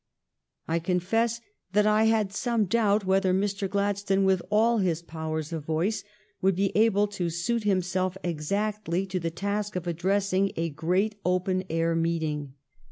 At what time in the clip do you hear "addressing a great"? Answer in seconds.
9.85-11.19